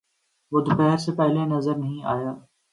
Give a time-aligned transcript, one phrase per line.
[0.51, 2.31] وہ دوپہر سے پہلے نظر نہیں آیا۔